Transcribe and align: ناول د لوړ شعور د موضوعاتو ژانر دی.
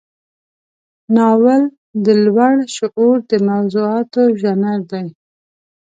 ناول 1.15 1.61
د 2.05 2.05
لوړ 2.25 2.53
شعور 2.75 3.17
د 3.29 3.33
موضوعاتو 3.49 4.21
ژانر 4.41 4.79
دی. 4.91 5.05